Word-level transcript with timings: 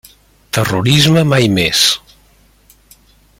Terrorisme 0.57 1.23
mai 1.33 1.43
més! 1.59 1.85